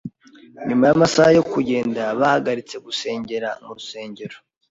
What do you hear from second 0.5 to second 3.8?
Nyuma yamasaha yo kugenda, bahagaritse gusengera mu